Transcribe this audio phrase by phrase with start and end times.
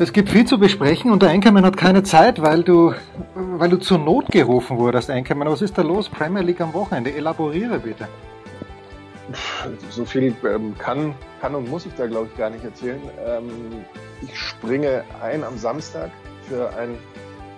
[0.00, 2.94] es gibt viel zu besprechen und der Enkermann hat keine Zeit, weil du,
[3.34, 5.48] weil du zur Not gerufen wurdest, Enkermann.
[5.48, 6.08] Was ist da los?
[6.08, 7.12] Premier League am Wochenende.
[7.12, 8.08] Elaboriere bitte.
[9.90, 13.00] So viel ähm, kann, kann und muss ich da, glaube ich, gar nicht erzählen.
[13.24, 13.84] Ähm,
[14.22, 16.10] ich springe ein am Samstag
[16.48, 16.96] für ein,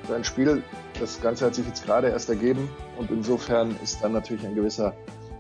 [0.03, 0.65] für ein Spiel.
[0.99, 2.69] Das Ganze hat sich jetzt gerade erst ergeben
[2.99, 4.95] und insofern ist dann natürlich ein gewisser,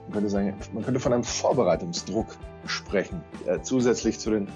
[0.04, 2.28] man könnte sagen, man könnte von einem Vorbereitungsdruck
[2.66, 4.46] sprechen, äh, zusätzlich zu den,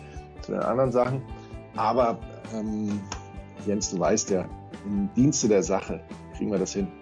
[0.43, 1.23] zu den anderen Sachen.
[1.77, 2.19] Aber
[2.55, 3.01] ähm,
[3.67, 4.49] Jens, du weißt ja,
[4.85, 6.01] im Dienste der Sache
[6.37, 6.89] kriegen wir das hin.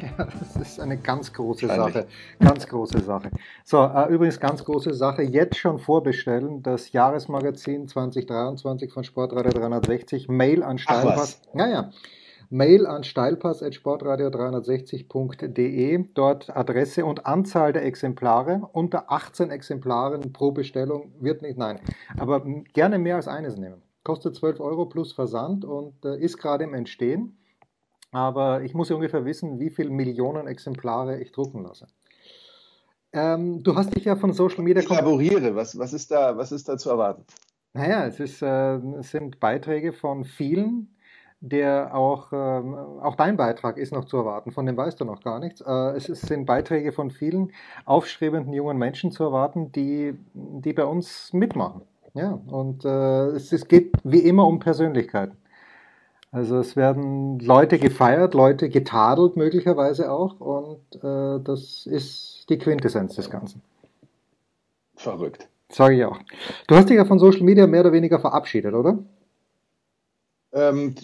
[0.00, 2.06] Ja, das ist eine ganz große Sache.
[2.38, 3.30] Ganz große Sache.
[3.64, 5.22] So, äh, übrigens ganz große Sache.
[5.22, 6.62] Jetzt schon vorbestellen.
[6.62, 10.28] Das Jahresmagazin 2023 von Sportradio 360.
[10.28, 11.42] Mail an Steilpass.
[11.54, 11.90] Ja, ja.
[12.48, 16.04] Mail an steilpass.sportradio360.de.
[16.14, 18.68] Dort Adresse und Anzahl der Exemplare.
[18.72, 21.80] Unter 18 Exemplaren pro Bestellung wird nicht, nein.
[22.16, 23.82] Aber gerne mehr als eines nehmen.
[24.06, 27.36] Kostet 12 Euro plus Versand und äh, ist gerade im Entstehen.
[28.12, 31.88] Aber ich muss ja ungefähr wissen, wie viele Millionen Exemplare ich drucken lasse.
[33.12, 34.80] Ähm, du hast dich ja von Social Media.
[34.80, 35.56] Ich laboriere.
[35.56, 37.24] Was, was, ist, da, was ist da zu erwarten?
[37.72, 40.94] Naja, es, ist, äh, es sind Beiträge von vielen,
[41.40, 45.20] der auch, äh, auch dein Beitrag ist noch zu erwarten, von dem weißt du noch
[45.24, 45.62] gar nichts.
[45.62, 47.50] Äh, es, es, sind Beiträge von vielen
[47.84, 51.82] aufstrebenden jungen Menschen zu erwarten, die, die bei uns mitmachen.
[52.16, 55.36] Ja, und äh, es, es geht wie immer um Persönlichkeiten.
[56.30, 63.16] Also es werden Leute gefeiert, Leute getadelt möglicherweise auch und äh, das ist die Quintessenz
[63.16, 63.60] des Ganzen.
[64.96, 65.48] Verrückt.
[65.70, 66.18] Sage ich auch.
[66.68, 68.98] Du hast dich ja von Social Media mehr oder weniger verabschiedet, oder?
[70.52, 70.94] Ähm,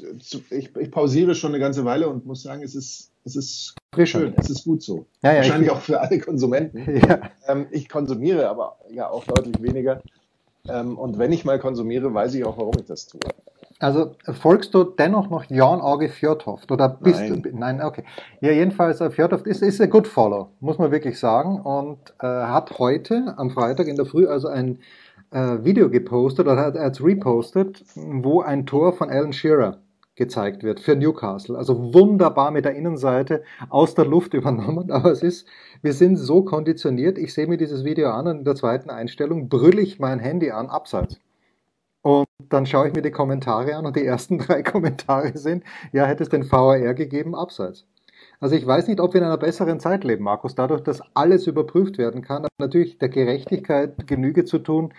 [0.51, 3.75] ich, ich, pausiere schon eine ganze Weile und muss sagen, es ist, es ist
[4.05, 5.05] schön, es ist gut so.
[5.23, 7.03] Ja, ja, Wahrscheinlich auch für alle Konsumenten.
[7.07, 7.21] Ja.
[7.49, 10.01] Ähm, ich konsumiere aber ja auch deutlich weniger.
[10.69, 13.21] Ähm, und wenn ich mal konsumiere, weiß ich auch, warum ich das tue.
[13.79, 17.43] Also folgst du dennoch noch Jan Auge Fjordhoft oder bist nein.
[17.43, 17.51] du?
[17.53, 18.05] Nein, okay.
[18.41, 21.61] Ja, jedenfalls äh, Fjordhoft ist, ist a good follow, muss man wirklich sagen.
[21.61, 24.79] Und äh, hat heute am Freitag in der Früh also ein
[25.33, 29.79] äh, Video gepostet oder hat er repostet, wo ein Tor von Alan Shearer
[30.15, 31.57] gezeigt wird für Newcastle.
[31.57, 35.47] Also wunderbar mit der Innenseite aus der Luft übernommen, aber es ist,
[35.83, 39.49] wir sind so konditioniert, ich sehe mir dieses Video an und in der zweiten Einstellung
[39.49, 41.19] brülle ich mein Handy an, abseits.
[42.03, 46.05] Und dann schaue ich mir die Kommentare an und die ersten drei Kommentare sind, ja,
[46.05, 47.87] hätte es den VAR gegeben, abseits.
[48.41, 51.47] Also ich weiß nicht, ob wir in einer besseren Zeit leben, Markus, dadurch, dass alles
[51.47, 54.93] überprüft werden kann, natürlich der Gerechtigkeit Genüge zu tun,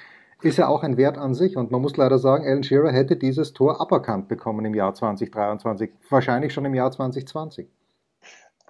[0.43, 1.57] ist ja auch ein Wert an sich.
[1.57, 5.91] Und man muss leider sagen, Alan Shearer hätte dieses Tor aberkannt bekommen im Jahr 2023,
[6.09, 7.67] wahrscheinlich schon im Jahr 2020.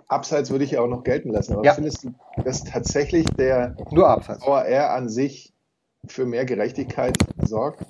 [0.07, 1.53] Abseits würde ich ja auch noch gelten lassen.
[1.53, 1.73] Aber ja.
[1.73, 2.13] findest du,
[2.43, 4.45] dass tatsächlich der Nur Abseits.
[4.45, 5.53] VAR an sich
[6.05, 7.83] für mehr Gerechtigkeit sorgt?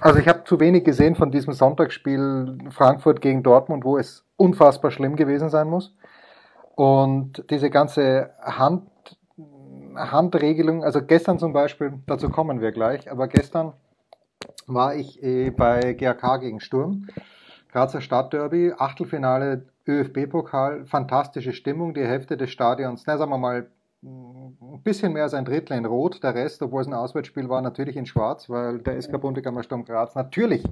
[0.00, 4.90] Also ich habe zu wenig gesehen von diesem Sonntagsspiel Frankfurt gegen Dortmund, wo es unfassbar
[4.90, 5.94] schlimm gewesen sein muss.
[6.74, 9.15] Und diese ganze Hand
[9.96, 13.72] Handregelung, also gestern zum Beispiel, dazu kommen wir gleich, aber gestern
[14.66, 17.08] war ich äh, bei GAK gegen Sturm,
[17.72, 23.68] Grazer Stadtderby, Achtelfinale ÖFB-Pokal, fantastische Stimmung, die Hälfte des Stadions, na sagen wir mal
[24.06, 27.60] ein bisschen mehr als ein Drittel in Rot, der Rest, obwohl es ein Auswärtsspiel war,
[27.60, 30.62] natürlich in Schwarz, weil der SK Bundegammer Sturm Graz natürlich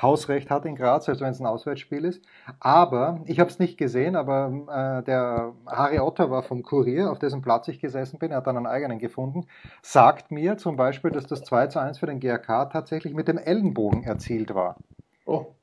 [0.00, 2.22] Hausrecht hat in Graz, als wenn es ein Auswärtsspiel ist.
[2.60, 7.18] Aber, ich habe es nicht gesehen, aber äh, der Harry Otter war vom Kurier, auf
[7.18, 9.46] dessen Platz ich gesessen bin, er hat dann einen eigenen gefunden,
[9.82, 13.38] sagt mir zum Beispiel, dass das 2 zu 1 für den GRK tatsächlich mit dem
[13.38, 14.76] Ellenbogen erzielt war.
[15.24, 15.54] Oh.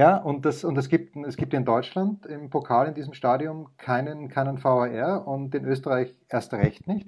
[0.00, 3.68] Ja, und, das, und es, gibt, es gibt in Deutschland im Pokal in diesem Stadion
[3.76, 7.06] keinen, keinen VAR und in Österreich erst recht nicht.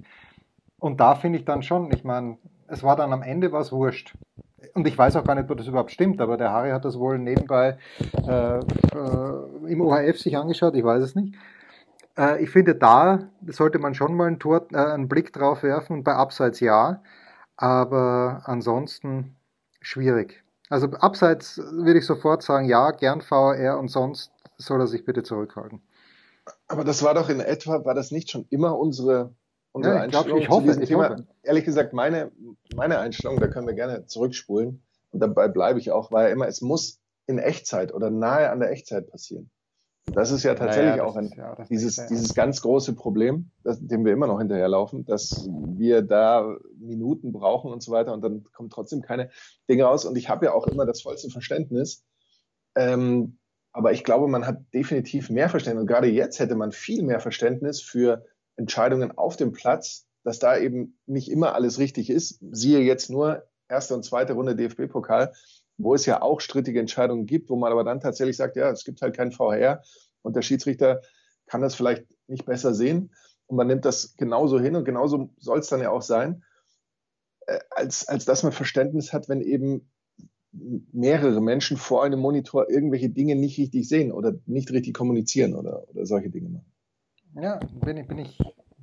[0.77, 2.37] Und da finde ich dann schon, ich meine,
[2.67, 4.15] es war dann am Ende was wurscht.
[4.75, 6.99] Und ich weiß auch gar nicht, ob das überhaupt stimmt, aber der Harry hat das
[6.99, 7.79] wohl nebenbei
[8.27, 11.33] äh, äh, im ORF sich angeschaut, ich weiß es nicht.
[12.15, 15.93] Äh, ich finde, da sollte man schon mal ein Tor, äh, einen Blick drauf werfen
[15.93, 17.01] und bei Abseits ja,
[17.57, 19.35] aber ansonsten
[19.81, 20.42] schwierig.
[20.73, 25.21] Also abseits würde ich sofort sagen, ja, gern VAR und sonst soll er sich bitte
[25.21, 25.83] zurückhalten.
[26.67, 29.35] Aber das war doch in etwa, war das nicht schon immer unsere,
[29.71, 30.39] unsere ja, Einstellung?
[30.39, 31.09] Glaub, ich hoffe, ich Thema?
[31.11, 31.27] hoffe.
[31.43, 32.31] Ehrlich gesagt, meine,
[32.75, 34.81] meine Einstellung, da können wir gerne zurückspulen
[35.11, 38.59] und dabei bleibe ich auch, war ja immer, es muss in Echtzeit oder nahe an
[38.59, 39.51] der Echtzeit passieren.
[40.05, 43.49] Das ist ja tatsächlich ja, ja, auch ein, ja, dieses, ist, dieses ganz große Problem,
[43.63, 48.21] das, dem wir immer noch hinterherlaufen, dass wir da Minuten brauchen und so weiter und
[48.21, 49.29] dann kommen trotzdem keine
[49.69, 50.05] Dinge raus.
[50.05, 52.03] Und ich habe ja auch immer das vollste Verständnis.
[52.75, 53.37] Ähm,
[53.71, 55.81] aber ich glaube, man hat definitiv mehr Verständnis.
[55.81, 58.25] Und gerade jetzt hätte man viel mehr Verständnis für
[58.55, 62.39] Entscheidungen auf dem Platz, dass da eben nicht immer alles richtig ist.
[62.51, 65.33] Siehe jetzt nur erste und zweite Runde DFB-Pokal
[65.77, 68.83] wo es ja auch strittige Entscheidungen gibt, wo man aber dann tatsächlich sagt, ja, es
[68.83, 69.81] gibt halt kein VR
[70.21, 71.01] und der Schiedsrichter
[71.47, 73.13] kann das vielleicht nicht besser sehen
[73.47, 76.43] und man nimmt das genauso hin und genauso soll es dann ja auch sein,
[77.47, 79.89] äh, als, als dass man Verständnis hat, wenn eben
[80.51, 85.89] mehrere Menschen vor einem Monitor irgendwelche Dinge nicht richtig sehen oder nicht richtig kommunizieren oder,
[85.89, 86.71] oder solche Dinge machen.
[87.35, 88.37] Ja, bin ich, bin ich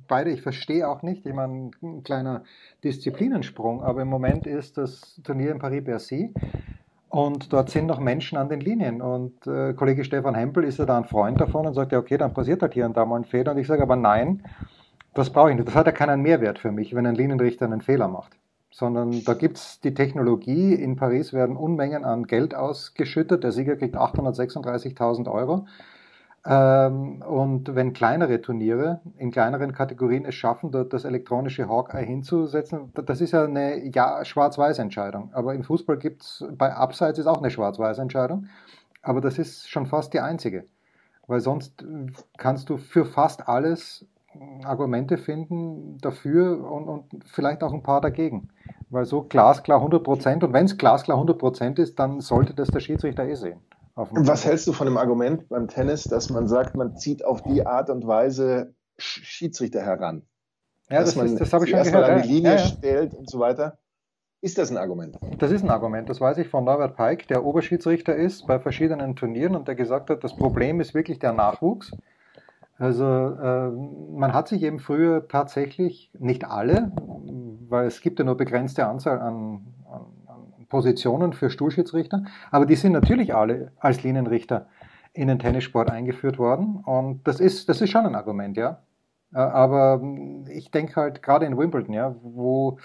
[0.07, 0.31] beide.
[0.31, 2.43] Ich verstehe auch nicht, ich meine, ein kleiner
[2.83, 6.33] Disziplinensprung, aber im Moment ist das Turnier in Paris-Bercy
[7.11, 9.01] und dort sind noch Menschen an den Linien.
[9.01, 12.17] Und äh, Kollege Stefan Hempel ist ja da ein Freund davon und sagt, ja, okay,
[12.17, 13.51] dann passiert halt hier und da mal ein Fehler.
[13.51, 14.43] Und ich sage aber nein,
[15.13, 15.67] das brauche ich nicht.
[15.67, 18.37] Das hat ja keinen Mehrwert für mich, wenn ein Linienrichter einen Fehler macht.
[18.71, 20.73] Sondern da gibt es die Technologie.
[20.73, 23.43] In Paris werden Unmengen an Geld ausgeschüttet.
[23.43, 25.65] Der Sieger kriegt 836.000 Euro.
[26.43, 32.91] Ähm, und wenn kleinere Turniere in kleineren Kategorien es schaffen, dort das elektronische Hawkeye hinzusetzen,
[32.93, 35.31] das ist ja eine ja, Schwarz-Weiß-Entscheidung.
[35.33, 38.47] Aber im Fußball gibt es, bei Abseits ist auch eine Schwarz-Weiß-Entscheidung.
[39.03, 40.65] Aber das ist schon fast die einzige.
[41.27, 41.85] Weil sonst
[42.37, 44.05] kannst du für fast alles
[44.63, 48.49] Argumente finden dafür und, und vielleicht auch ein paar dagegen.
[48.89, 52.69] Weil so glasklar 100 Prozent und wenn es glasklar 100 Prozent ist, dann sollte das
[52.69, 53.59] der Schiedsrichter eh sehen.
[53.95, 57.65] Was hältst du von dem Argument beim Tennis, dass man sagt, man zieht auf die
[57.65, 60.23] Art und Weise Schiedsrichter heran?
[60.89, 62.09] Ja, dass das, man ist, das habe ich schon gehört.
[62.09, 62.65] an die Linie ja, ja.
[62.65, 63.77] stellt und so weiter.
[64.41, 65.17] Ist das ein Argument?
[65.37, 66.09] Das ist ein Argument.
[66.09, 70.09] Das weiß ich von Norbert Peik, der Oberschiedsrichter ist bei verschiedenen Turnieren und der gesagt
[70.09, 71.91] hat, das Problem ist wirklich der Nachwuchs.
[72.79, 76.91] Also äh, man hat sich eben früher tatsächlich, nicht alle,
[77.69, 79.80] weil es gibt ja nur begrenzte Anzahl an, an
[80.71, 84.67] Positionen für Stuhlschiedsrichter, aber die sind natürlich alle als Linienrichter
[85.13, 88.81] in den Tennissport eingeführt worden und das ist, das ist schon ein Argument, ja.
[89.33, 90.01] Äh, aber
[90.49, 92.77] ich denke halt gerade in Wimbledon, ja, wo,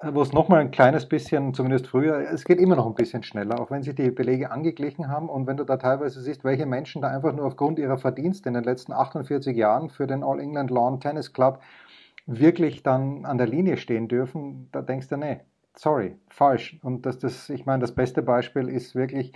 [0.00, 3.22] äh, wo es nochmal ein kleines bisschen, zumindest früher, es geht immer noch ein bisschen
[3.22, 6.64] schneller, auch wenn sich die Belege angeglichen haben und wenn du da teilweise siehst, welche
[6.64, 10.40] Menschen da einfach nur aufgrund ihrer Verdienste in den letzten 48 Jahren für den All
[10.40, 11.60] England Lawn Tennis Club
[12.24, 15.40] wirklich dann an der Linie stehen dürfen, da denkst du, nee,
[15.78, 16.78] sorry, falsch.
[16.82, 19.32] Und das, das, ich meine, das beste Beispiel ist wirklich,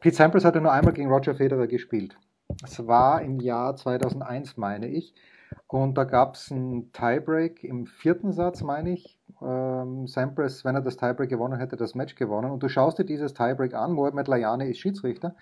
[0.00, 2.16] Pete Sampras hatte nur einmal gegen Roger Federer gespielt.
[2.64, 5.14] Es war im Jahr 2001, meine ich.
[5.66, 9.17] Und da gab es einen Tiebreak im vierten Satz, meine ich.
[9.40, 12.50] Ähm, Sampras, wenn er das Tiebreak gewonnen hätte, das Match gewonnen.
[12.50, 13.92] Und du schaust dir dieses Tiebreak an.
[13.92, 15.34] Mohamed Layani ist Schiedsrichter.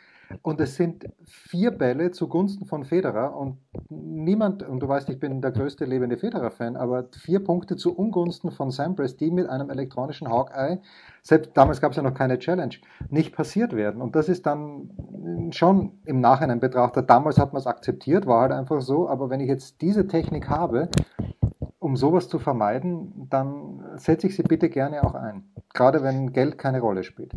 [0.42, 5.40] Und es sind vier Bälle zugunsten von Federer und niemand, und du weißt, ich bin
[5.40, 10.28] der größte lebende Federer-Fan, aber vier Punkte zu Ungunsten von Sampras, die mit einem elektronischen
[10.28, 10.80] Hawkeye,
[11.22, 12.74] selbst damals gab es ja noch keine Challenge,
[13.08, 14.02] nicht passiert werden.
[14.02, 17.08] Und das ist dann schon im Nachhinein betrachtet.
[17.08, 20.48] Damals hat man es akzeptiert, war halt einfach so, aber wenn ich jetzt diese Technik
[20.48, 20.88] habe,
[21.86, 25.44] um sowas zu vermeiden, dann setze ich sie bitte gerne auch ein.
[25.72, 27.32] Gerade wenn Geld keine Rolle spielt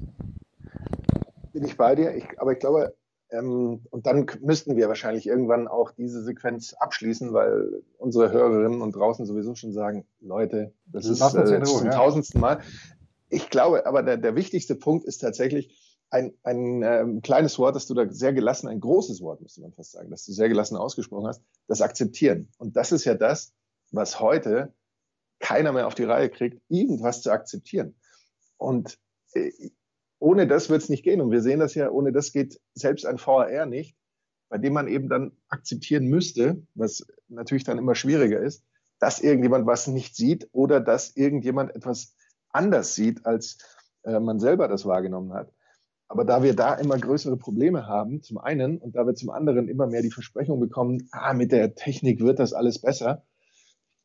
[1.59, 2.15] bin ich bei dir.
[2.15, 2.95] Ich, aber ich glaube,
[3.31, 8.95] ähm, und dann müssten wir wahrscheinlich irgendwann auch diese Sequenz abschließen, weil unsere Hörerinnen und
[8.95, 11.91] draußen sowieso schon sagen, Leute, das ist äh, zum ja.
[11.91, 12.59] tausendsten Mal.
[13.29, 15.77] Ich glaube, aber der, der wichtigste Punkt ist tatsächlich
[16.09, 19.73] ein, ein ähm, kleines Wort, das du da sehr gelassen, ein großes Wort, müsste man
[19.73, 22.47] fast sagen, das du sehr gelassen ausgesprochen hast, das Akzeptieren.
[22.57, 23.53] Und das ist ja das,
[23.91, 24.73] was heute
[25.39, 27.95] keiner mehr auf die Reihe kriegt, irgendwas zu akzeptieren.
[28.57, 28.99] Und
[29.33, 29.51] äh,
[30.19, 31.21] ohne das wird es nicht gehen.
[31.21, 33.95] Und wir sehen das ja, ohne das geht selbst ein VAR nicht,
[34.49, 38.65] bei dem man eben dann akzeptieren müsste, was natürlich dann immer schwieriger ist,
[38.99, 42.15] dass irgendjemand was nicht sieht oder dass irgendjemand etwas
[42.49, 43.59] anders sieht, als
[44.03, 45.53] äh, man selber das wahrgenommen hat.
[46.09, 49.69] Aber da wir da immer größere Probleme haben, zum einen, und da wir zum anderen
[49.69, 53.23] immer mehr die Versprechung bekommen, ah, mit der Technik wird das alles besser,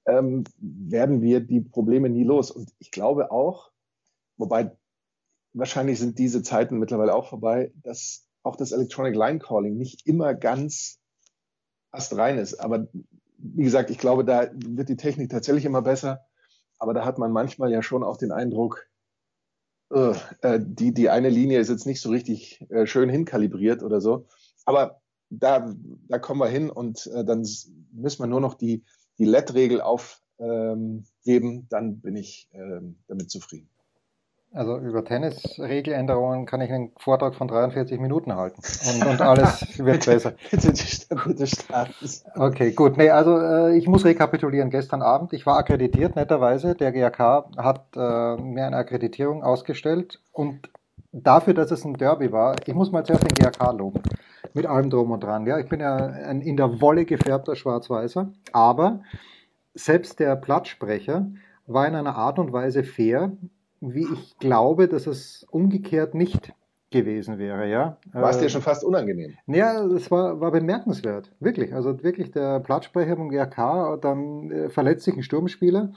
[0.06, 2.50] ähm, werden wir die Probleme nie los.
[2.50, 3.70] Und ich glaube auch,
[4.36, 4.76] wobei
[5.52, 10.34] wahrscheinlich sind diese Zeiten mittlerweile auch vorbei, dass auch das Electronic Line Calling nicht immer
[10.34, 11.00] ganz
[11.90, 12.54] astrein ist.
[12.56, 12.88] Aber
[13.38, 16.20] wie gesagt, ich glaube, da wird die Technik tatsächlich immer besser.
[16.78, 18.86] Aber da hat man manchmal ja schon auch den Eindruck,
[19.94, 20.14] uh,
[20.58, 24.26] die, die eine Linie ist jetzt nicht so richtig äh, schön hinkalibriert oder so.
[24.64, 25.72] Aber da,
[26.08, 27.46] da kommen wir hin und äh, dann
[27.92, 28.84] müssen wir nur noch die,
[29.18, 33.68] die LED-Regel aufgeben, ähm, dann bin ich ähm, damit zufrieden.
[34.54, 40.06] Also über Tennisregeländerungen kann ich einen Vortrag von 43 Minuten halten und, und alles wird
[40.06, 40.34] besser.
[40.48, 40.72] bitte,
[41.26, 41.92] bitte starten.
[42.36, 42.96] Okay, gut.
[42.96, 44.70] Nee, also äh, ich muss rekapitulieren.
[44.70, 46.76] Gestern Abend, ich war akkreditiert, netterweise.
[46.76, 47.18] Der GAK
[47.56, 50.70] hat äh, mir eine Akkreditierung ausgestellt und
[51.10, 54.02] dafür, dass es ein Derby war, ich muss mal zuerst den GAK loben.
[54.54, 55.46] Mit allem drum und dran.
[55.46, 59.02] Ja, ich bin ja ein in der Wolle gefärbter Schwarz-Weißer, aber
[59.74, 61.26] selbst der Plattsprecher
[61.66, 63.32] war in einer Art und Weise fair,
[63.80, 66.54] wie ich glaube, dass es umgekehrt nicht
[66.90, 67.98] gewesen wäre, ja.
[68.12, 69.34] War es dir äh, schon fast unangenehm?
[69.46, 71.74] Ja, es war, war bemerkenswert, wirklich.
[71.74, 75.92] Also wirklich der Plattsprecher vom GRK, dann äh, verletzt sich ein Sturmspieler,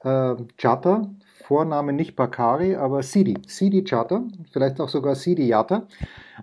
[0.00, 1.10] äh, Chatter,
[1.50, 5.88] Vorname nicht Bakari, aber Sidi, Sidi Chatter, vielleicht auch sogar Sidi Yatta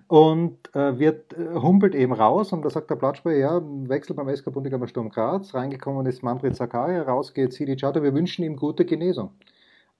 [0.06, 4.28] und äh, wird, äh, humpelt eben raus und da sagt der Plattsprecher, ja, Wechsel beim
[4.28, 8.56] SK Bundegammer Sturm Graz, reingekommen ist Manfred Zakaria, raus geht Sidi Chatter, wir wünschen ihm
[8.56, 9.30] gute Genesung.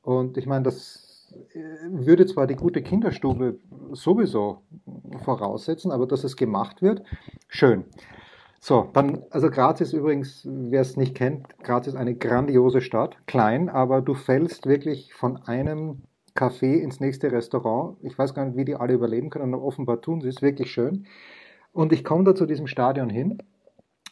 [0.02, 3.60] Und ich meine, das äh, würde zwar die gute Kinderstube
[3.92, 4.60] sowieso
[5.24, 7.02] voraussetzen, aber dass es gemacht wird,
[7.48, 7.84] schön.
[8.60, 13.16] So, dann, also Graz ist übrigens, wer es nicht kennt, Graz ist eine grandiose Stadt,
[13.26, 16.02] klein, aber du fällst wirklich von einem
[16.34, 17.96] Café ins nächste Restaurant.
[18.02, 20.70] Ich weiß gar nicht, wie die alle überleben können, aber offenbar tun sie es, wirklich
[20.70, 21.06] schön.
[21.72, 23.38] Und ich komme da zu diesem Stadion hin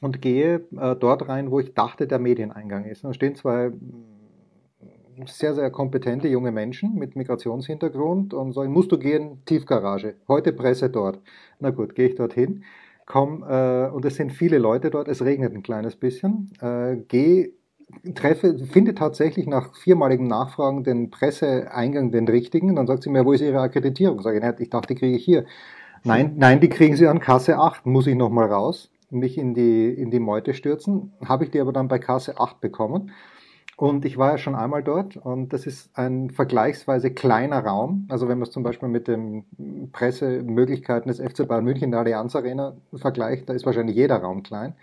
[0.00, 3.04] und gehe äh, dort rein, wo ich dachte, der Medieneingang ist.
[3.04, 3.72] Da stehen zwei
[5.26, 10.90] sehr, sehr kompetente junge Menschen mit Migrationshintergrund und sagen, musst du gehen, Tiefgarage, heute Presse
[10.90, 11.20] dort.
[11.58, 12.64] Na gut, gehe ich dorthin,
[13.06, 17.52] komm, äh, und es sind viele Leute dort, es regnet ein kleines bisschen, äh, gehe,
[18.14, 23.32] treffe, finde tatsächlich nach viermaligem Nachfragen den Presseeingang den richtigen, dann sagt sie mir, wo
[23.32, 24.20] ist Ihre Akkreditierung?
[24.22, 25.46] Sag ich, ich dachte, die kriege ich hier.
[26.02, 29.88] Nein, nein, die kriegen Sie an Kasse 8, muss ich nochmal raus, mich in die,
[29.88, 33.12] in die Meute stürzen, habe ich die aber dann bei Kasse 8 bekommen.
[33.76, 38.06] Und ich war ja schon einmal dort und das ist ein vergleichsweise kleiner Raum.
[38.08, 39.44] Also wenn man es zum Beispiel mit den
[39.92, 44.74] Pressemöglichkeiten des FC Bayern München der Allianz Arena vergleicht, da ist wahrscheinlich jeder Raum klein.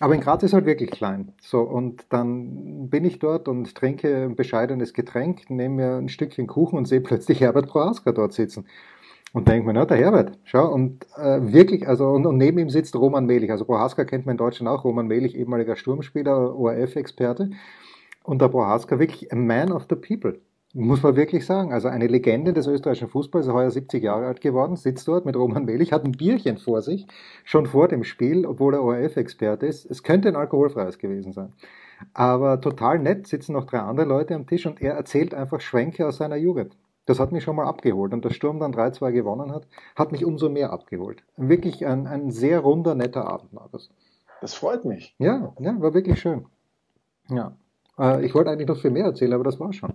[0.00, 1.32] Aber in Graz ist halt wirklich klein.
[1.40, 6.46] So, und dann bin ich dort und trinke ein bescheidenes Getränk, nehme mir ein Stückchen
[6.46, 8.66] Kuchen und sehe plötzlich Herbert Prohaska dort sitzen.
[9.34, 12.70] Und denke mir, na, der Herbert, schau, und äh, wirklich, also, und, und, neben ihm
[12.70, 13.50] sitzt Roman Mehlich.
[13.50, 17.50] Also Prohaska kennt man in Deutschland auch, Roman Mehlich, ehemaliger Sturmspieler, ORF-Experte.
[18.24, 20.40] Und der Prohaska wirklich a man of the people.
[20.72, 21.72] Muss man wirklich sagen.
[21.72, 25.66] Also eine Legende des österreichischen Fußballs, heuer 70 Jahre alt geworden, sitzt dort mit Roman
[25.66, 27.06] Melich, hat ein Bierchen vor sich,
[27.44, 29.88] schon vor dem Spiel, obwohl er ORF-Experte ist.
[29.88, 31.52] Es könnte ein alkoholfreies gewesen sein.
[32.12, 36.08] Aber total nett sitzen noch drei andere Leute am Tisch und er erzählt einfach Schwänke
[36.08, 36.76] aus seiner Jugend.
[37.06, 38.12] Das hat mich schon mal abgeholt.
[38.12, 41.22] Und der Sturm dann 3-2 gewonnen hat, hat mich umso mehr abgeholt.
[41.36, 43.90] Wirklich ein, ein sehr runder, netter Abend, Markus.
[44.40, 45.14] Das freut mich.
[45.18, 46.46] Ja, ja, war wirklich schön.
[47.28, 47.56] Ja.
[47.98, 49.92] Äh, ich wollte eigentlich noch viel mehr erzählen, aber das war schon.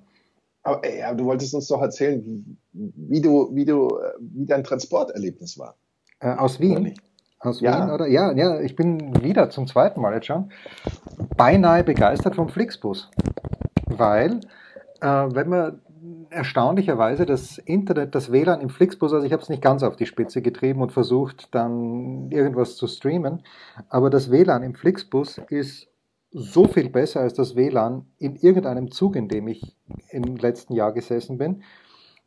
[0.63, 3.89] Aber ey, du wolltest uns doch erzählen, wie, du, wie, du,
[4.20, 5.75] wie dein Transporterlebnis war.
[6.20, 6.94] Äh, aus Wien?
[7.39, 7.86] Aus ja.
[7.86, 8.08] Wien, oder?
[8.08, 10.51] Ja, ja, ich bin wieder zum zweiten Mal jetzt schon
[11.38, 13.10] beinahe begeistert vom Flixbus.
[13.86, 14.41] Weil,
[15.01, 15.82] äh, wenn man
[16.29, 20.06] erstaunlicherweise das Internet, das WLAN im Flixbus, also ich habe es nicht ganz auf die
[20.06, 23.44] Spitze getrieben und versucht, dann irgendwas zu streamen,
[23.89, 25.88] aber das WLAN im Flixbus ist
[26.31, 29.75] so viel besser als das WLAN in irgendeinem Zug, in dem ich
[30.12, 31.63] im letzten Jahr gesessen bin.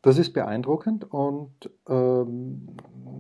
[0.03, 2.67] Das ist beeindruckend und ähm,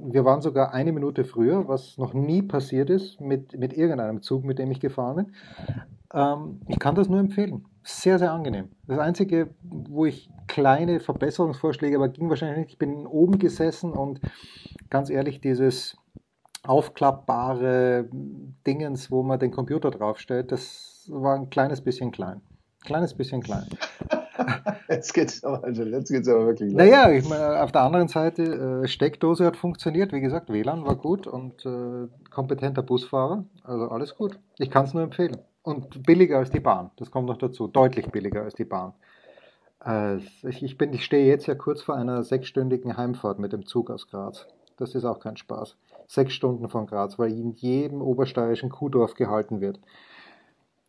[0.04, 4.44] wir waren sogar eine Minute früher, was noch nie passiert ist mit, mit irgendeinem Zug,
[4.44, 5.34] mit dem ich gefahren bin.
[6.12, 7.64] Ähm, ich kann das nur empfehlen.
[7.84, 8.70] Sehr, sehr angenehm.
[8.88, 14.20] Das Einzige, wo ich kleine Verbesserungsvorschläge, aber ging wahrscheinlich nicht, ich bin oben gesessen und
[14.90, 15.96] ganz ehrlich, dieses
[16.64, 18.08] aufklappbare
[18.66, 22.40] Dingens, wo man den Computer draufstellt, das war ein kleines bisschen klein.
[22.84, 23.66] Kleines bisschen klein.
[24.88, 26.88] jetzt geht's aber, jetzt geht's aber wirklich lang.
[26.88, 30.96] Naja, ich meine, auf der anderen Seite, äh, Steckdose hat funktioniert, wie gesagt, WLAN war
[30.96, 34.38] gut und äh, kompetenter Busfahrer, also alles gut.
[34.58, 35.38] Ich kann es nur empfehlen.
[35.62, 38.94] Und billiger als die Bahn, das kommt noch dazu, deutlich billiger als die Bahn.
[39.84, 40.16] Äh,
[40.48, 43.90] ich, ich, bin, ich stehe jetzt ja kurz vor einer sechsstündigen Heimfahrt mit dem Zug
[43.90, 44.46] aus Graz.
[44.76, 49.60] Das ist auch kein Spaß sechs Stunden von Graz, weil in jedem obersteirischen Kuhdorf gehalten
[49.60, 49.80] wird.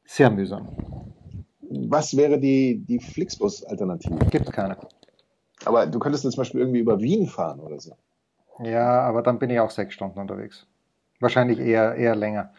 [0.06, 0.70] Sehr mühsam.
[1.62, 4.18] Was wäre die, die Flixbus-Alternative?
[4.30, 4.78] Gibt es keine.
[5.66, 7.96] Aber du könntest zum Beispiel irgendwie über Wien fahren oder so.
[8.60, 10.68] Ja, aber dann bin ich auch sechs Stunden unterwegs.
[11.20, 12.52] Wahrscheinlich eher, eher länger.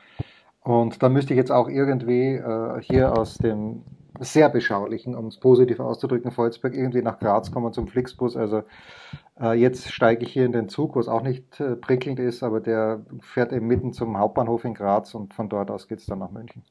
[0.62, 3.82] Und da müsste ich jetzt auch irgendwie äh, hier aus dem
[4.20, 8.36] sehr beschaulichen, um es positiv auszudrücken, Volzberg irgendwie nach Graz kommen zum Flixbus.
[8.36, 8.62] Also
[9.40, 12.60] äh, jetzt steige ich hier in den Zug, was auch nicht äh, prickelnd ist, aber
[12.60, 16.20] der fährt eben mitten zum Hauptbahnhof in Graz und von dort aus geht es dann
[16.20, 16.62] nach München.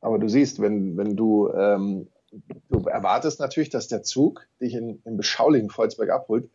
[0.00, 2.08] Aber du siehst, wenn, wenn du ähm,
[2.68, 6.50] du erwartest natürlich, dass der Zug dich in, im beschaulichen Volzberg abholt,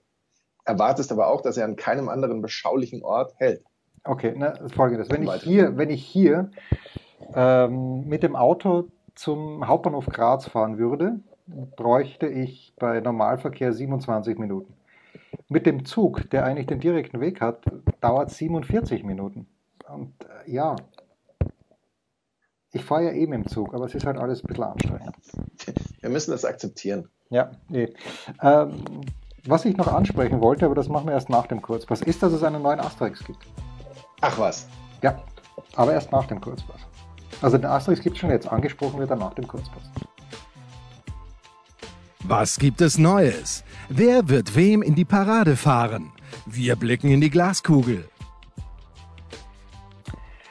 [0.65, 3.63] erwartest aber auch, dass er an keinem anderen beschaulichen Ort hält.
[4.03, 5.09] Okay, na, folgendes.
[5.09, 6.51] Wenn ich hier, wenn ich hier
[7.35, 8.87] ähm, mit dem Auto
[9.21, 11.19] zum Hauptbahnhof Graz fahren würde,
[11.75, 14.73] bräuchte ich bei Normalverkehr 27 Minuten.
[15.47, 17.63] Mit dem Zug, der eigentlich den direkten Weg hat,
[17.99, 19.45] dauert 47 Minuten.
[19.87, 20.75] Und äh, ja,
[22.71, 25.15] ich fahre ja eben im Zug, aber es ist halt alles ein bisschen anstrengend.
[25.99, 27.07] Wir müssen das akzeptieren.
[27.29, 27.93] Ja, nee.
[28.41, 29.01] Ähm,
[29.45, 32.33] was ich noch ansprechen wollte, aber das machen wir erst nach dem Kurzpass, ist, dass
[32.33, 33.45] es einen neuen Asterix gibt.
[34.21, 34.67] Ach was.
[35.03, 35.21] Ja,
[35.75, 36.90] aber erst nach dem Kurzpass.
[37.41, 39.83] Also den Asterix gibt es schon jetzt, angesprochen wird er nach dem Kurzpass.
[42.23, 43.63] Was gibt es Neues?
[43.89, 46.11] Wer wird wem in die Parade fahren?
[46.45, 48.07] Wir blicken in die Glaskugel.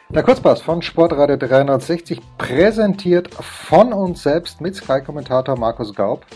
[0.08, 6.26] Der Kurzpass von Sportradio 360 präsentiert von uns selbst mit Sky-Kommentator Markus Gaub.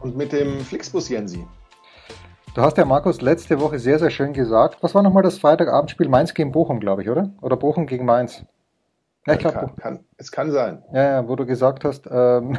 [0.00, 1.46] Und mit dem Flixbus Jensi.
[2.54, 4.82] Du hast ja, Markus, letzte Woche sehr, sehr schön gesagt.
[4.82, 6.08] Was war nochmal das Freitagabendspiel?
[6.08, 7.30] Mainz gegen Bochum, glaube ich, oder?
[7.42, 8.46] Oder Bochum gegen Mainz?
[9.28, 10.00] Ja, ich glaube.
[10.16, 10.82] Es kann sein.
[10.92, 12.56] Ja, ja, wo du gesagt hast, ähm,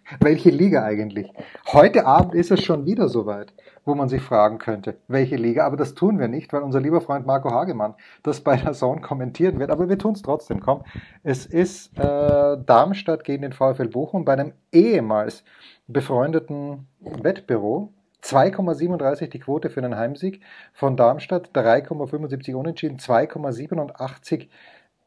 [0.20, 1.32] welche Liga eigentlich?
[1.72, 3.54] Heute Abend ist es schon wieder soweit,
[3.84, 5.64] wo man sich fragen könnte, welche Liga.
[5.64, 7.94] Aber das tun wir nicht, weil unser lieber Freund Marco Hagemann
[8.24, 9.70] das bei der Zone kommentieren wird.
[9.70, 10.60] Aber wir tun es trotzdem.
[10.60, 10.82] Komm,
[11.22, 15.44] es ist äh, Darmstadt gegen den VfL Bochum bei einem ehemals
[15.86, 17.92] befreundeten Wettbüro.
[18.24, 20.42] 2,37 die Quote für einen Heimsieg
[20.72, 24.48] von Darmstadt, 3,75 Unentschieden, 2,87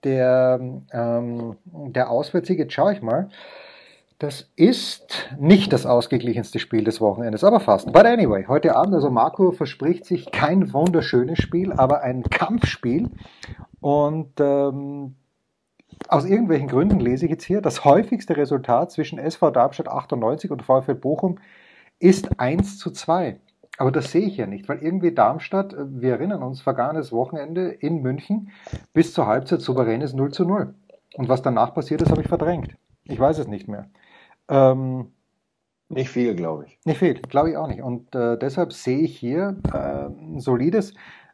[0.05, 0.59] der,
[0.93, 2.59] ähm, der Auswärtssieg.
[2.59, 3.29] Jetzt schaue ich mal.
[4.17, 7.91] Das ist nicht das ausgeglichenste Spiel des Wochenendes, aber fast.
[7.91, 13.09] But anyway, heute Abend, also Marco verspricht sich kein wunderschönes Spiel, aber ein Kampfspiel.
[13.81, 15.15] Und ähm,
[16.07, 20.63] aus irgendwelchen Gründen lese ich jetzt hier, das häufigste Resultat zwischen SV Darmstadt 98 und
[20.63, 21.39] VfL Bochum
[21.99, 23.39] ist 1 zu 2.
[23.77, 27.69] Aber das sehe ich ja nicht, weil irgendwie Darmstadt, äh, wir erinnern uns, vergangenes Wochenende
[27.69, 28.51] in München
[28.93, 30.73] bis zur Halbzeit souveränes 0 zu 0.
[31.15, 32.75] Und was danach passiert ist, habe ich verdrängt.
[33.03, 33.89] Ich weiß es nicht mehr.
[34.49, 35.11] Ähm,
[35.89, 36.79] nicht viel, glaube ich.
[36.85, 37.81] Nicht viel, glaube ich auch nicht.
[37.81, 40.93] Und äh, deshalb sehe ich hier äh, ein solides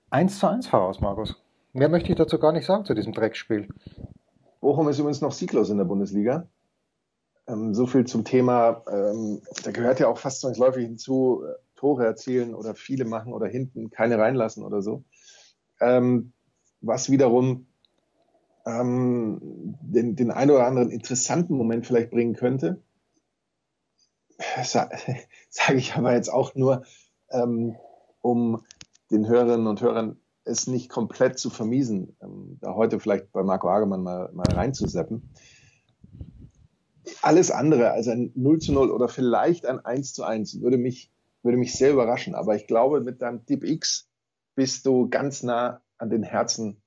[0.09, 1.41] 1 zu 1 voraus, Markus.
[1.73, 3.69] Mehr möchte ich dazu gar nicht sagen zu diesem Dreckspiel.
[4.59, 6.47] Bochum ist übrigens noch sieglos in der Bundesliga.
[7.47, 12.05] Ähm, so viel zum Thema, ähm, da gehört ja auch fast zwangsläufig hinzu, äh, Tore
[12.05, 15.03] erzielen oder viele machen oder hinten keine reinlassen oder so.
[15.79, 16.31] Ähm,
[16.79, 17.65] was wiederum
[18.67, 22.83] ähm, den, den einen oder anderen interessanten Moment vielleicht bringen könnte.
[24.63, 24.91] Sa
[25.49, 26.83] Sage ich aber jetzt auch nur,
[27.31, 27.75] ähm,
[28.21, 28.63] um
[29.09, 33.69] den Hörerinnen und Hörern es nicht komplett zu vermiesen, ähm, da heute vielleicht bei Marco
[33.69, 35.31] Hagemann mal, mal reinzuseppen.
[37.23, 41.11] Alles andere als ein 0 zu 0 oder vielleicht ein 1 zu 1 würde mich
[41.43, 42.35] würde mich sehr überraschen.
[42.35, 44.09] Aber ich glaube, mit deinem Tipp X
[44.55, 46.81] bist du ganz nah an den Herzen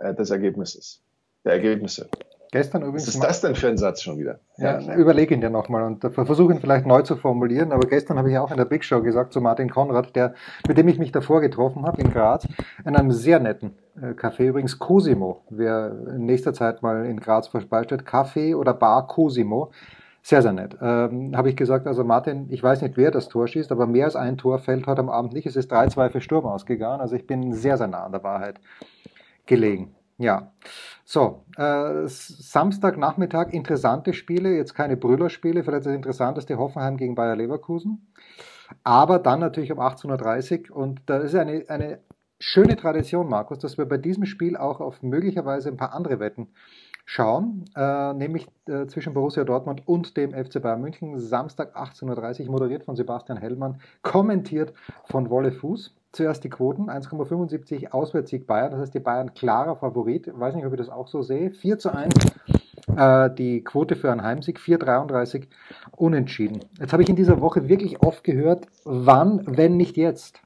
[0.00, 1.02] äh, des Ergebnisses,
[1.44, 2.08] der Ergebnisse.
[2.52, 3.06] Gestern übrigens.
[3.06, 4.38] Was ist das denn für ein Satz schon wieder?
[4.58, 4.94] Ja, ja.
[4.94, 7.72] überlege ihn dir nochmal und versuche ihn vielleicht neu zu formulieren.
[7.72, 10.34] Aber gestern habe ich auch in der Big Show gesagt zu Martin Konrad, der,
[10.68, 12.46] mit dem ich mich davor getroffen habe in Graz,
[12.84, 15.40] in einem sehr netten äh, Café, übrigens Cosimo.
[15.48, 19.72] Wer in nächster Zeit mal in Graz vorbeischaut, Café oder Bar Cosimo
[20.22, 20.76] sehr, sehr nett.
[20.80, 24.04] Ähm, Habe ich gesagt, also Martin, ich weiß nicht, wer das Tor schießt, aber mehr
[24.04, 25.46] als ein Tor fällt heute am Abend nicht.
[25.46, 27.00] Es ist 3-2 für Sturm ausgegangen.
[27.00, 28.60] Also ich bin sehr, sehr nah an der Wahrheit
[29.46, 29.94] gelegen.
[30.18, 30.52] Ja,
[31.04, 38.12] so, äh, Samstagnachmittag interessante Spiele, jetzt keine Brüllerspiele, vielleicht das interessanteste Hoffenheim gegen Bayer Leverkusen,
[38.84, 41.98] aber dann natürlich um 18.30 Uhr und da ist eine, eine
[42.38, 46.48] schöne Tradition, Markus, dass wir bei diesem Spiel auch auf möglicherweise ein paar andere Wetten
[47.04, 52.52] schauen, äh, nämlich äh, zwischen Borussia Dortmund und dem FC Bayern München, Samstag 18.30 Uhr,
[52.52, 54.72] moderiert von Sebastian Hellmann, kommentiert
[55.04, 55.94] von Wolle Fuß.
[56.12, 60.66] Zuerst die Quoten, 1,75 Auswärtssieg Bayern, das heißt die Bayern klarer Favorit, ich weiß nicht,
[60.66, 62.14] ob ich das auch so sehe, 4 zu 1
[62.96, 65.44] äh, die Quote für einen Heimsieg, 4,33
[65.96, 66.60] unentschieden.
[66.78, 70.40] Jetzt habe ich in dieser Woche wirklich oft gehört, wann, wenn nicht jetzt?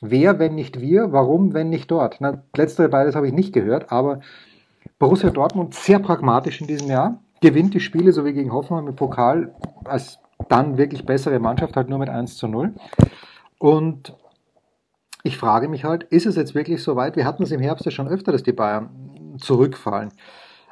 [0.00, 1.12] Wer, wenn nicht wir?
[1.12, 2.16] Warum, wenn nicht dort?
[2.20, 4.20] Na, letztere beides habe ich nicht gehört, aber
[5.02, 8.94] Borussia Dortmund sehr pragmatisch in diesem Jahr, gewinnt die Spiele so wie gegen Hoffenheim im
[8.94, 12.72] Pokal als dann wirklich bessere Mannschaft, halt nur mit 1 zu 0.
[13.58, 14.16] Und
[15.24, 17.16] ich frage mich halt, ist es jetzt wirklich so weit?
[17.16, 20.12] Wir hatten es im Herbst ja schon öfter, dass die Bayern zurückfallen.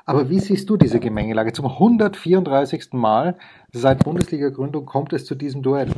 [0.05, 1.53] Aber wie siehst du diese Gemengelage?
[1.53, 2.93] Zum 134.
[2.93, 3.37] Mal
[3.73, 5.91] seit Bundesliga-Gründung kommt es zu diesem Duell.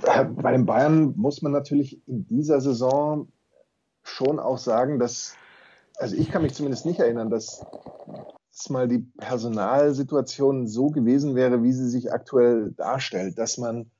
[0.00, 3.28] Bei den Bayern muss man natürlich in dieser Saison
[4.04, 5.36] schon auch sagen, dass
[5.96, 7.64] also ich kann mich zumindest nicht erinnern, dass
[8.56, 13.90] dass mal die Personalsituation so gewesen wäre, wie sie sich aktuell darstellt, dass man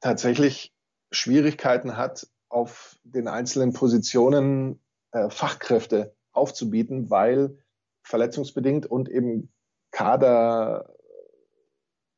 [0.00, 0.74] tatsächlich
[1.12, 4.80] Schwierigkeiten hat, auf den einzelnen Positionen
[5.12, 7.56] äh, Fachkräfte aufzubieten, weil
[8.02, 9.52] verletzungsbedingt und eben
[9.92, 10.92] Kader,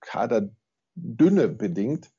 [0.01, 2.11] Kaderdünne bedingt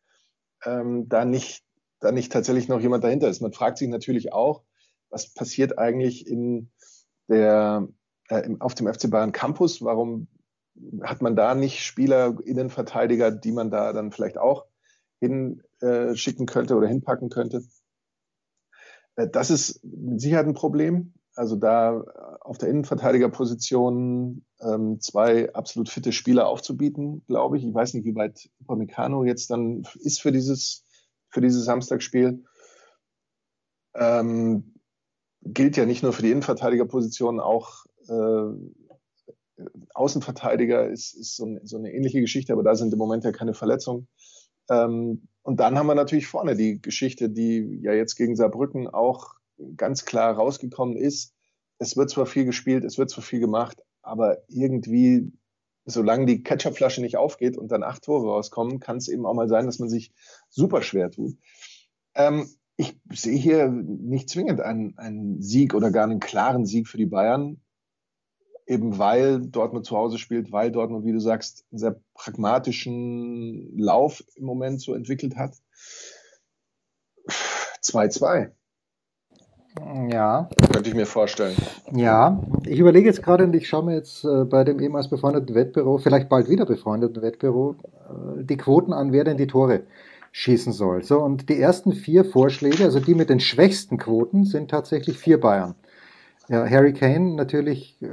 [0.64, 1.66] ähm, da nicht
[2.00, 3.42] da nicht tatsächlich noch jemand dahinter ist.
[3.42, 4.64] Man fragt sich natürlich auch,
[5.10, 6.72] was passiert eigentlich in
[7.28, 7.88] der
[8.30, 9.82] äh, auf dem FC Bayern Campus?
[9.82, 10.28] Warum
[11.02, 14.66] hat man da nicht Spieler, Innenverteidiger, die man da dann vielleicht auch
[15.20, 17.64] hinschicken äh, könnte oder hinpacken könnte?
[19.16, 21.14] Äh, das ist mit Sicherheit ein Problem.
[21.36, 22.02] Also da
[22.40, 27.66] auf der Innenverteidigerposition ähm, zwei absolut fitte Spieler aufzubieten, glaube ich.
[27.66, 30.86] Ich weiß nicht, wie weit Upamecano jetzt dann ist für dieses,
[31.30, 32.46] für dieses Samstagsspiel.
[33.96, 34.75] Ähm,
[35.46, 41.94] gilt ja nicht nur für die Innenverteidigerposition, auch äh, Außenverteidiger ist, ist so, so, eine
[41.94, 44.08] ähnliche Geschichte, aber da sind im Moment ja keine Verletzungen.
[44.70, 49.36] Ähm, und dann haben wir natürlich vorne die Geschichte, die ja jetzt gegen Saarbrücken auch
[49.78, 51.34] ganz klar rausgekommen ist.
[51.78, 55.32] Es wird zwar viel gespielt, es wird zwar viel gemacht, aber irgendwie,
[55.86, 59.48] solange die Ketchupflasche nicht aufgeht und dann acht Tore rauskommen, kann es eben auch mal
[59.48, 60.12] sein, dass man sich
[60.50, 61.38] super schwer tut.
[62.16, 66.98] Ähm, ich sehe hier nicht zwingend einen, einen Sieg oder gar einen klaren Sieg für
[66.98, 67.62] die Bayern,
[68.68, 74.24] eben weil Dortmund zu Hause spielt, weil Dortmund, wie du sagst, einen sehr pragmatischen Lauf
[74.36, 75.56] im Moment so entwickelt hat.
[77.82, 78.52] 2-2.
[80.10, 80.50] Ja.
[80.72, 81.56] Könnte ich mir vorstellen.
[81.92, 85.54] Ja, ich überlege jetzt gerade und ich schaue mir jetzt äh, bei dem ehemals befreundeten
[85.54, 87.76] Wettbüro, vielleicht bald wieder befreundeten Wettbüro,
[88.10, 89.84] äh, die Quoten an, wer denn die Tore
[90.38, 91.02] schießen soll.
[91.02, 95.40] So, und die ersten vier Vorschläge, also die mit den schwächsten Quoten, sind tatsächlich vier
[95.40, 95.76] Bayern.
[96.50, 98.10] Ja, Harry Kane natürlich äh,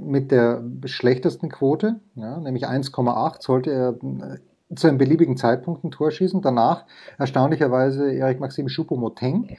[0.00, 5.90] mit der schlechtesten Quote, ja, nämlich 1,8 sollte er äh, zu einem beliebigen Zeitpunkt ein
[5.90, 6.40] Tor schießen.
[6.40, 6.84] Danach
[7.18, 9.56] erstaunlicherweise Erik Maxim Choupo-Moting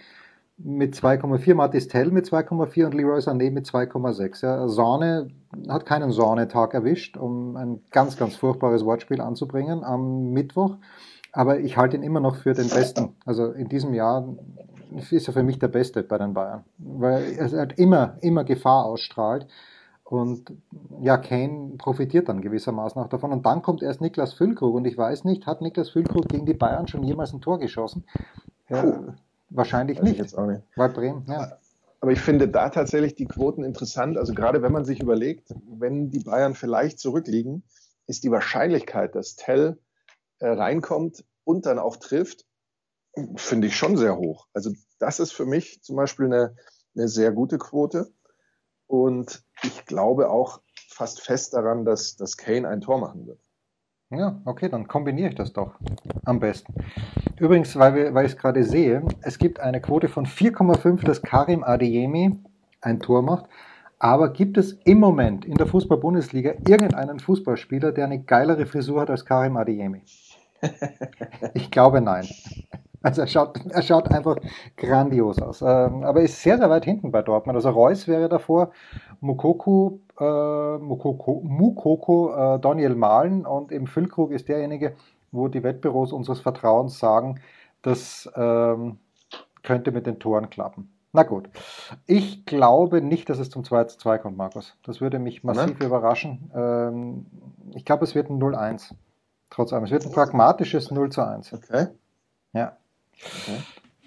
[0.58, 4.44] mit 2,4, Matis Tell mit 2,4 und Leroy Sané mit 2,6.
[4.44, 5.28] Ja, Sahne
[5.68, 10.78] hat keinen Sahnetag erwischt, um ein ganz, ganz furchtbares Wortspiel anzubringen am Mittwoch
[11.32, 13.16] aber ich halte ihn immer noch für den Besten.
[13.26, 14.28] Also in diesem Jahr
[15.12, 18.86] ist er für mich der Beste bei den Bayern, weil er halt immer, immer Gefahr
[18.86, 19.48] ausstrahlt.
[20.04, 20.54] Und
[21.02, 23.34] ja, Kane profitiert dann gewissermaßen auch davon.
[23.34, 24.74] Und dann kommt erst Niklas Füllkrug.
[24.74, 28.06] Und ich weiß nicht, hat Niklas Füllkrug gegen die Bayern schon jemals ein Tor geschossen?
[28.70, 29.16] Ja,
[29.50, 30.18] wahrscheinlich nicht.
[30.18, 30.62] Jetzt auch nicht.
[30.78, 31.58] Weil Bremen, ja.
[32.00, 34.18] Aber ich finde da tatsächlich die Quoten interessant.
[34.18, 37.64] Also gerade wenn man sich überlegt, wenn die Bayern vielleicht zurückliegen,
[38.06, 39.78] ist die Wahrscheinlichkeit, dass Tell
[40.40, 42.46] äh, reinkommt und dann auch trifft,
[43.36, 44.48] finde ich schon sehr hoch.
[44.54, 46.56] Also das ist für mich zum Beispiel eine,
[46.96, 48.12] eine sehr gute Quote.
[48.88, 53.40] Und ich glaube auch fast fest daran, dass, dass Kane ein Tor machen wird.
[54.10, 55.76] Ja, okay, dann kombiniere ich das doch
[56.24, 56.74] am besten.
[57.40, 61.22] Übrigens, weil, wir, weil ich es gerade sehe, es gibt eine Quote von 4,5, dass
[61.22, 62.40] Karim Adeyemi
[62.80, 63.48] ein Tor macht.
[64.00, 69.10] Aber gibt es im Moment in der Fußball-Bundesliga irgendeinen Fußballspieler, der eine geilere Frisur hat
[69.10, 70.04] als Karim Adeyemi?
[71.54, 72.28] Ich glaube nein.
[73.04, 74.38] Also er schaut, er schaut einfach
[74.76, 75.62] grandios aus.
[75.62, 77.56] Ähm, aber ist sehr, sehr weit hinten bei Dortmund.
[77.56, 78.72] Also Reus wäre davor,
[79.22, 84.96] Mukoku, äh, Mukoko, Mukoko äh, Daniel Mahlen und im Füllkrug ist derjenige,
[85.32, 87.40] wo die Wettbüros unseres Vertrauens sagen,
[87.82, 88.98] das ähm,
[89.64, 90.92] könnte mit den Toren klappen.
[91.14, 91.50] Na gut.
[92.06, 94.76] Ich glaube nicht, dass es zum 2 zu 2 kommt, Markus.
[94.84, 95.88] Das würde mich massiv Nein.
[95.88, 96.52] überraschen.
[96.54, 97.26] Ähm,
[97.74, 98.94] ich glaube, es wird ein 0-1.
[99.58, 99.86] Trotz allem.
[99.86, 101.52] Es wird ein pragmatisches 0 zu 1.
[101.52, 101.88] Okay.
[102.54, 102.78] Ja.
[103.16, 103.58] Okay.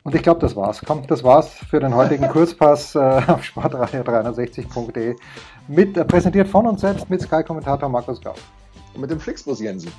[0.05, 0.81] Und ich glaube, das war's.
[0.87, 5.17] Komm, das war's für den heutigen Kurzpass äh, auf sportradio360.de.
[5.67, 8.37] Mit, äh, präsentiert von uns selbst mit Sky-Kommentator Markus Gau.
[8.95, 9.91] Und mit dem Flixbus Jensen.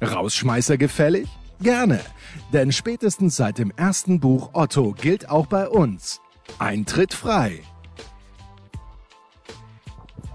[0.00, 1.28] Rausschmeißer gefällig?
[1.60, 2.00] Gerne.
[2.54, 6.22] Denn spätestens seit dem ersten Buch Otto gilt auch bei uns.
[6.58, 7.60] Eintritt frei.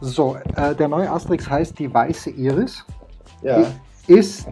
[0.01, 2.85] So, äh, der neue Asterix heißt Die Weiße Iris.
[3.41, 3.65] Ja.
[4.07, 4.47] Ist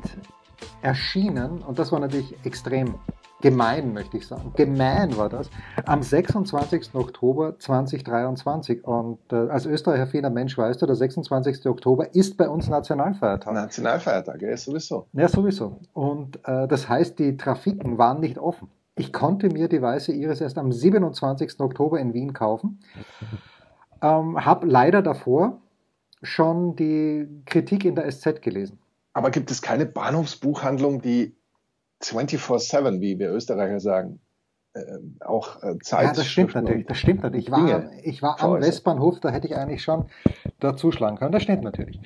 [0.81, 2.95] erschienen, und das war natürlich extrem
[3.41, 4.51] gemein, möchte ich sagen.
[4.55, 5.49] Gemein war das.
[5.85, 6.95] Am 26.
[6.95, 8.83] Oktober 2023.
[8.83, 11.65] Und äh, als österreicher Mensch weißt du, der 26.
[11.67, 13.53] Oktober ist bei uns Nationalfeiertag.
[13.53, 15.07] Nationalfeiertag, ja, sowieso.
[15.13, 15.79] Ja, sowieso.
[15.93, 18.69] Und äh, das heißt, die Trafiken waren nicht offen.
[18.95, 21.59] Ich konnte mir die Weiße Iris erst am 27.
[21.59, 22.79] Oktober in Wien kaufen.
[24.01, 25.61] Ähm, habe leider davor
[26.21, 28.79] schon die Kritik in der SZ gelesen.
[29.13, 31.35] Aber gibt es keine Bahnhofsbuchhandlung, die
[32.03, 34.19] 24-7, wie wir Österreicher sagen,
[34.73, 34.81] äh,
[35.21, 36.07] auch äh, Zeit.
[36.07, 36.85] Ja, das stimmt natürlich.
[36.85, 37.45] Das stimmt natürlich.
[37.45, 40.05] Ich war, ich war am Westbahnhof, da hätte ich eigentlich schon
[40.59, 41.31] da zuschlagen können.
[41.31, 42.01] Das stimmt natürlich.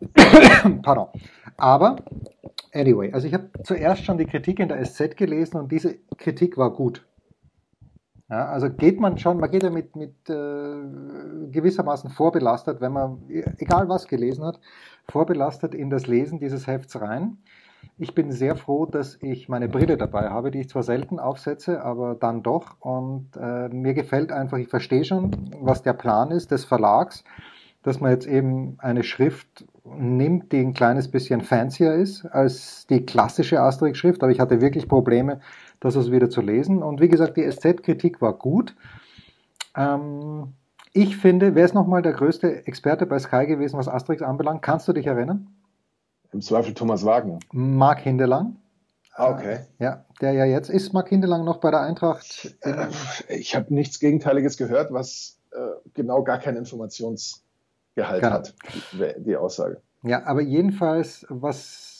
[0.82, 1.08] Pardon.
[1.56, 1.96] Aber,
[2.72, 6.56] anyway, also ich habe zuerst schon die Kritik in der SZ gelesen und diese Kritik
[6.56, 7.04] war gut.
[8.32, 10.32] Ja, also geht man schon, man geht ja mit, mit äh,
[11.50, 13.18] gewissermaßen vorbelastet, wenn man,
[13.58, 14.58] egal was gelesen hat,
[15.06, 17.36] vorbelastet in das Lesen dieses Hefts rein.
[17.98, 21.82] Ich bin sehr froh, dass ich meine Brille dabei habe, die ich zwar selten aufsetze,
[21.84, 22.76] aber dann doch.
[22.80, 27.24] Und äh, mir gefällt einfach, ich verstehe schon, was der Plan ist des Verlags,
[27.82, 33.04] dass man jetzt eben eine Schrift nimmt, die ein kleines bisschen fancier ist als die
[33.04, 34.22] klassische Asterix-Schrift.
[34.22, 35.40] Aber ich hatte wirklich Probleme,
[35.82, 36.82] das also wieder zu lesen.
[36.82, 38.74] Und wie gesagt, die SZ-Kritik war gut.
[39.76, 40.54] Ähm,
[40.92, 44.62] ich finde, wer ist nochmal der größte Experte bei Sky gewesen, was Asterix anbelangt?
[44.62, 45.48] Kannst du dich erinnern?
[46.32, 47.40] Im Zweifel Thomas Wagner.
[47.52, 48.56] Mark Hindelang.
[49.14, 49.60] Ah, okay.
[49.78, 52.56] Ja, der ja jetzt ist Mark Hindelang noch bei der Eintracht.
[52.60, 52.86] Äh,
[53.28, 55.58] ich habe nichts Gegenteiliges gehört, was äh,
[55.94, 58.30] genau gar keinen Informationsgehalt genau.
[58.30, 58.54] hat,
[59.18, 59.82] die Aussage.
[60.02, 61.91] Ja, aber jedenfalls, was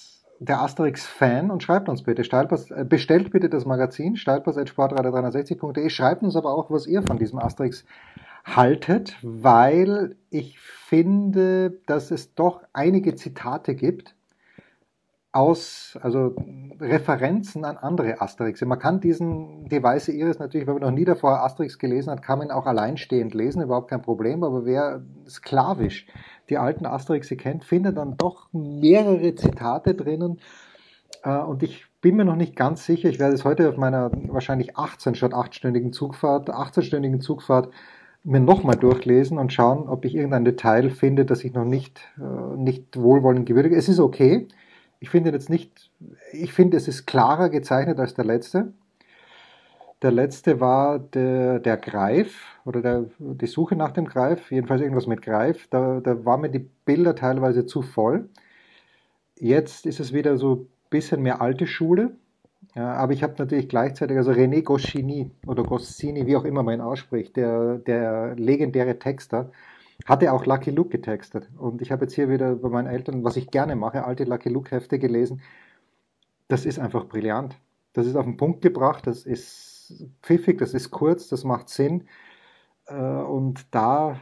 [0.44, 6.36] der Asterix-Fan, und schreibt uns bitte, Steilpass, äh, bestellt bitte das Magazin, steilpass.sportradio360.de, schreibt uns
[6.36, 7.84] aber auch, was ihr von diesem Asterix
[8.44, 14.16] haltet, weil ich finde, dass es doch einige Zitate gibt,
[15.32, 16.36] aus, also
[16.78, 18.60] Referenzen an andere Asterix.
[18.62, 22.22] Man kann diesen, die weiße Iris natürlich, wenn man noch nie davor Asterix gelesen hat,
[22.22, 26.06] kann man auch alleinstehend lesen, überhaupt kein Problem, aber wer sklavisch
[26.50, 30.38] die alten Asterix kennt, findet dann doch mehrere Zitate drinnen,
[31.22, 34.10] äh, und ich bin mir noch nicht ganz sicher, ich werde es heute auf meiner
[34.28, 37.70] wahrscheinlich 18 statt 8-stündigen Zugfahrt, 18-stündigen Zugfahrt
[38.24, 42.56] mir nochmal durchlesen und schauen, ob ich irgendein Detail finde, das ich noch nicht, äh,
[42.56, 43.76] nicht wohlwollend gewürdige.
[43.76, 44.46] Es ist okay.
[45.02, 45.90] Ich finde jetzt nicht,
[46.30, 48.72] ich finde, es ist klarer gezeichnet als der letzte.
[50.00, 55.08] Der letzte war der, der Greif oder der, die Suche nach dem Greif, jedenfalls irgendwas
[55.08, 55.66] mit Greif.
[55.70, 58.28] Da, da waren mir die Bilder teilweise zu voll.
[59.34, 62.12] Jetzt ist es wieder so ein bisschen mehr alte Schule.
[62.76, 66.74] Ja, aber ich habe natürlich gleichzeitig, also René Goscinny oder Goscini, wie auch immer man
[66.74, 69.50] ihn ausspricht, der, der legendäre Texter,
[70.06, 71.48] hatte auch Lucky Luke getextet.
[71.58, 74.48] Und ich habe jetzt hier wieder bei meinen Eltern, was ich gerne mache, alte Lucky
[74.48, 75.42] Luke Hefte gelesen.
[76.48, 77.56] Das ist einfach brillant.
[77.92, 82.08] Das ist auf den Punkt gebracht, das ist pfiffig, das ist kurz, das macht Sinn.
[82.86, 84.18] Äh, und da,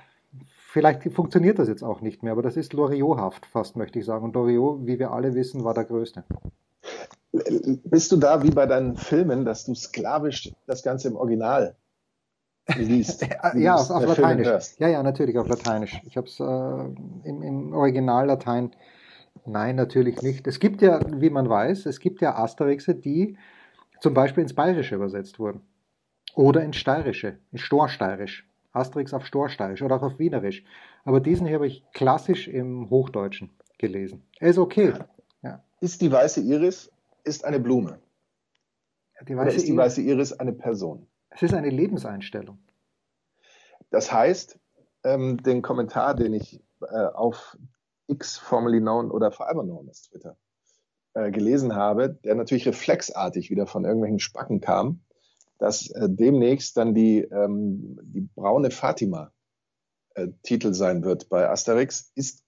[0.48, 4.24] vielleicht funktioniert das jetzt auch nicht mehr, aber das ist Loriot-haft fast, möchte ich sagen.
[4.24, 6.24] Und Loriot, wie wir alle wissen, war der Größte.
[7.32, 11.76] Bist du da wie bei deinen Filmen, dass du sklavisch das Ganze im Original
[12.76, 13.26] liest?
[13.54, 14.78] ja, auf, auf Lateinisch.
[14.78, 16.00] Ja, ja, natürlich auf Lateinisch.
[16.04, 18.70] Ich habe es äh, im, im Original Latein.
[19.46, 20.46] Nein, natürlich nicht.
[20.46, 23.36] Es gibt ja, wie man weiß, es gibt ja Asterixe, die
[24.00, 25.62] zum Beispiel ins Bayerische übersetzt wurden.
[26.34, 28.46] Oder ins Steirische, ins Storsteirisch.
[28.72, 30.64] Asterix auf Storsteirisch oder auch auf Wienerisch.
[31.04, 34.22] Aber diesen hier habe ich klassisch im Hochdeutschen gelesen.
[34.38, 34.92] Er ist okay.
[35.42, 35.62] Ja.
[35.80, 36.92] Ist die weiße Iris
[37.24, 37.98] ist eine Blume?
[39.26, 41.06] Die weiße Oder ist die weiße Iris eine Person?
[41.30, 42.58] Es ist eine Lebenseinstellung.
[43.90, 44.58] Das heißt,
[45.04, 47.56] ähm, den Kommentar, den ich äh, auf
[48.06, 50.36] X, formerly known oder forever known as Twitter,
[51.14, 55.00] äh, gelesen habe, der natürlich reflexartig wieder von irgendwelchen Spacken kam,
[55.58, 59.32] dass äh, demnächst dann die, ähm, die braune Fatima
[60.14, 62.44] äh, Titel sein wird bei Asterix, ist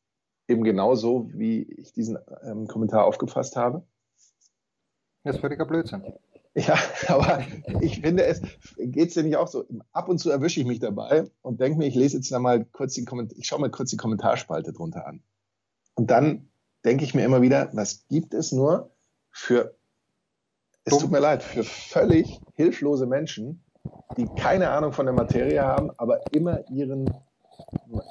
[0.48, 3.86] eben genauso, wie ich diesen ähm, Kommentar aufgefasst habe.
[5.24, 6.02] Das ist völliger Blödsinn.
[6.54, 7.44] Ja, aber
[7.80, 8.42] ich finde, es
[8.76, 9.64] geht es dir nicht auch so.
[9.92, 12.94] Ab und zu erwische ich mich dabei und denke mir, ich lese jetzt mal kurz
[12.94, 15.22] den Kommentar, ich schaue mal kurz die Kommentarspalte drunter an.
[15.94, 16.48] Und dann
[16.84, 18.90] denke ich mir immer wieder, was gibt es nur
[19.30, 19.74] für,
[20.84, 23.64] es tut mir leid, für völlig hilflose Menschen,
[24.16, 27.08] die keine Ahnung von der Materie haben, aber immer ihren,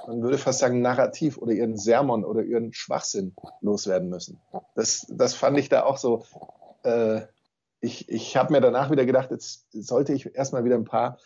[0.08, 4.39] man würde fast sagen, Narrativ oder ihren Sermon oder ihren Schwachsinn loswerden müssen.
[4.75, 6.25] Das, das fand ich da auch so
[6.84, 7.21] äh,
[7.82, 11.17] ich, ich habe mir danach wieder gedacht, jetzt sollte ich erstmal wieder ein paar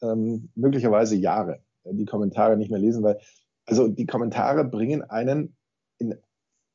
[0.00, 3.18] ähm, möglicherweise Jahre äh, die Kommentare nicht mehr lesen, weil
[3.66, 5.56] also die Kommentare bringen einen
[5.98, 6.16] in,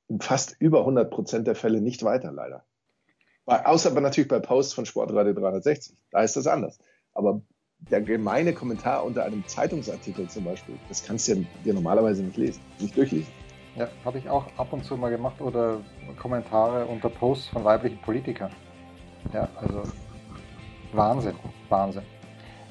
[0.08, 2.66] in fast über 100 Prozent der Fälle nicht weiter, leider.
[3.46, 5.98] Außer aber natürlich bei Posts von Sportradio 360.
[6.12, 6.80] Da ist das anders.
[7.14, 7.42] Aber
[7.80, 12.62] der gemeine Kommentar unter einem Zeitungsartikel zum Beispiel, das kannst du dir normalerweise nicht lesen,
[12.80, 13.32] nicht durchlesen.
[13.76, 15.82] Ja, habe ich auch ab und zu mal gemacht oder
[16.20, 18.52] Kommentare unter Posts von weiblichen Politikern.
[19.34, 19.84] Ja, also
[20.94, 21.36] Wahnsinn,
[21.70, 22.04] Wahnsinn.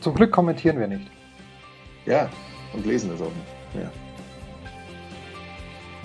[0.01, 1.11] Zum Glück kommentieren wir nicht.
[2.07, 2.31] Ja,
[2.73, 3.47] und lesen es auch nicht.
[3.75, 3.91] Ja.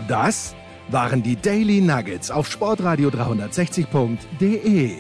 [0.08, 0.56] Das
[0.90, 4.92] waren die Daily Nuggets auf sportradio360.de.